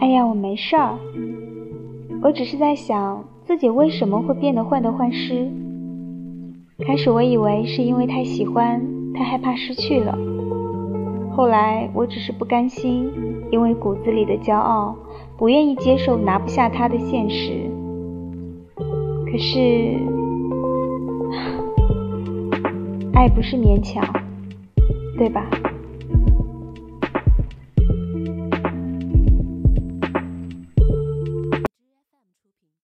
[0.00, 0.96] 哎呀我没事儿
[2.22, 5.50] 我只是在想自己为什么会变得患得患失。
[6.86, 8.80] 开始我以为是因为太喜欢
[9.12, 10.16] 太害怕失去了。
[11.32, 13.10] 后来我只是不甘心
[13.50, 14.94] 因为骨子里的骄傲
[15.36, 17.68] 不愿意接受拿不下他的现实。
[19.30, 19.96] 可是
[23.14, 24.04] 爱不是勉强
[25.16, 25.44] 对吧？